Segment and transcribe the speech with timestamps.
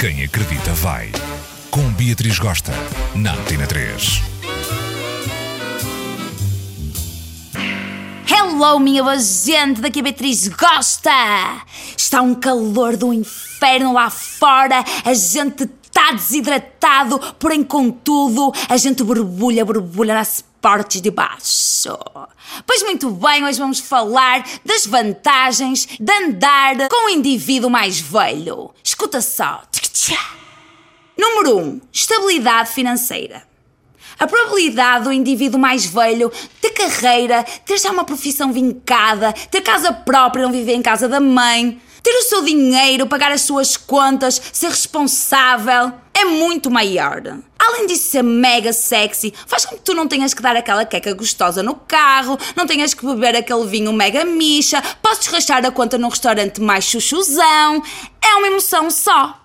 [0.00, 1.12] Quem acredita vai.
[1.70, 2.72] Com Beatriz Gosta,
[3.14, 4.22] na Antena 3.
[8.26, 11.10] Hello, minha boa gente, daqui a Beatriz gosta!
[11.94, 19.04] Está um calor do inferno lá fora, a gente está desidratado, porém, contudo, a gente
[19.04, 21.98] borbulha, borbulha nas partes de baixo.
[22.66, 28.70] Pois muito bem, hoje vamos falar das vantagens de andar com o indivíduo mais velho.
[28.82, 29.62] Escuta só.
[31.16, 31.60] Número 1.
[31.60, 33.42] Um, estabilidade financeira.
[34.18, 39.92] A probabilidade do indivíduo mais velho ter carreira, ter já uma profissão vincada, ter casa
[39.92, 44.40] própria, não viver em casa da mãe, ter o seu dinheiro, pagar as suas contas,
[44.52, 47.22] ser responsável, é muito maior.
[47.70, 51.14] Além de ser mega sexy, faz com que tu não tenhas que dar aquela queca
[51.14, 55.96] gostosa no carro, não tenhas que beber aquele vinho mega micha, podes rachar a conta
[55.96, 57.80] num restaurante mais chuchuzão.
[58.20, 59.40] É uma emoção só.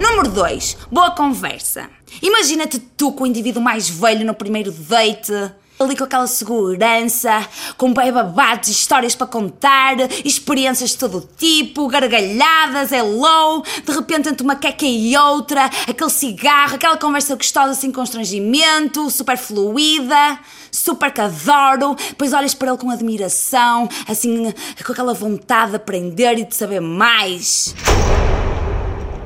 [0.00, 0.76] Número 2.
[0.88, 1.90] Boa conversa.
[2.22, 5.32] Imagina-te tu com o indivíduo mais velho no primeiro date,
[5.78, 12.90] ali com aquela segurança, com bem babados, histórias para contar, experiências de todo tipo, gargalhadas,
[12.90, 19.08] hello, de repente entre uma queca e outra, aquele cigarro, aquela conversa gostosa sem constrangimento,
[19.10, 20.38] super fluida,
[20.70, 24.52] super que adoro, depois olhas para ele com admiração, assim,
[24.84, 27.74] com aquela vontade de aprender e de saber mais.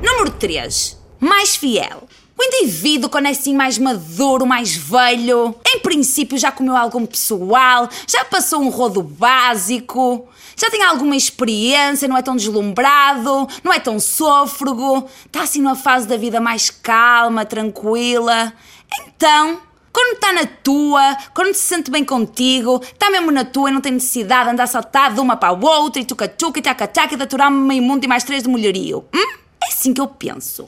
[0.01, 0.97] Número 3.
[1.19, 2.03] Mais fiel.
[2.37, 7.89] O indivíduo, quando é assim mais maduro, mais velho, em princípio já comeu algo pessoal,
[8.07, 13.79] já passou um rodo básico, já tem alguma experiência, não é tão deslumbrado, não é
[13.79, 18.53] tão sôfrego, está assim numa fase da vida mais calma, tranquila.
[18.99, 19.59] Então,
[19.91, 23.81] quando está na tua, quando se sente bem contigo, está mesmo na tua e não
[23.81, 27.17] tem necessidade de andar saltado de uma para a outra e tuca-tuca e taca-taca e
[27.17, 29.05] de aturar meio mundo e mais três de mulherio.
[29.13, 29.37] Hum?
[29.63, 30.67] É assim que eu penso.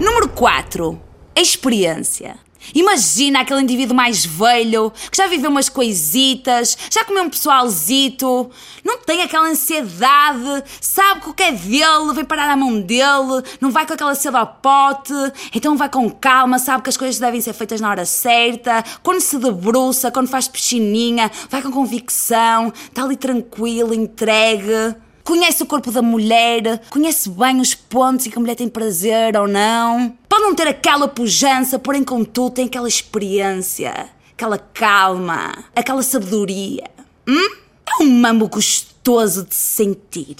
[0.00, 1.00] Número 4.
[1.36, 2.36] A experiência.
[2.74, 8.50] Imagina aquele indivíduo mais velho, que já viveu umas coisitas, já comeu um pessoalzito,
[8.84, 13.42] não tem aquela ansiedade, sabe que o que é dele vem parar à mão dele,
[13.60, 15.12] não vai com aquela sede ao pote,
[15.54, 19.20] então vai com calma, sabe que as coisas devem ser feitas na hora certa, quando
[19.20, 24.96] se debruça, quando faz piscininha, vai com convicção, está ali tranquilo, entregue.
[25.24, 29.34] Conhece o corpo da mulher, conhece bem os pontos em que a mulher tem prazer
[29.38, 30.14] ou não.
[30.44, 36.84] Não ter aquela pujança, porém, contudo, tem aquela experiência, aquela calma, aquela sabedoria.
[37.26, 37.56] Hum?
[37.86, 40.36] É um mambo gostoso de sentir.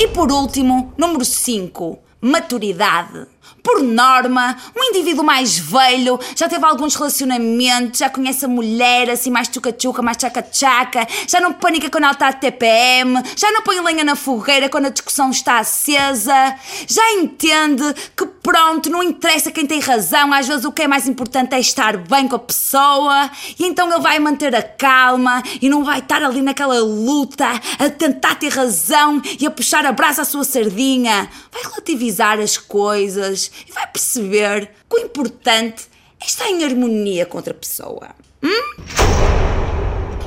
[0.00, 3.26] E por último, número 5, maturidade.
[3.62, 9.30] Por norma, um indivíduo mais velho já teve alguns relacionamentos, já conhece a mulher assim
[9.30, 13.80] mais tchuca-tchuca, mais tchaca-tchaca, já não panica quando ela está a TPM, já não põe
[13.80, 16.54] lenha na fogueira quando a discussão está acesa,
[16.86, 17.84] já entende
[18.16, 21.60] que pronto, não interessa quem tem razão, às vezes o que é mais importante é
[21.60, 26.00] estar bem com a pessoa, e então ele vai manter a calma e não vai
[26.00, 27.48] estar ali naquela luta
[27.78, 31.28] a tentar ter razão e a puxar a brasa à sua sardinha.
[31.50, 35.84] Vai relativizar as coisas e vai perceber que o importante
[36.20, 38.10] é estar em harmonia com outra pessoa.
[38.42, 38.74] Hum?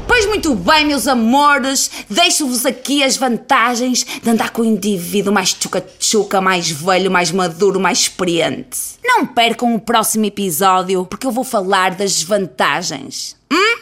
[0.07, 5.53] Pois muito bem, meus amores, deixo-vos aqui as vantagens de andar com o indivíduo mais
[5.53, 8.79] tchuca-tchuca, mais velho, mais maduro, mais experiente.
[9.03, 13.35] Não percam o próximo episódio, porque eu vou falar das desvantagens.
[13.51, 13.77] Hum?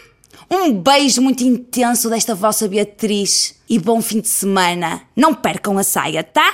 [0.49, 5.03] Um beijo muito intenso desta vossa Beatriz e bom fim de semana.
[5.15, 6.53] Não percam a saia, tá?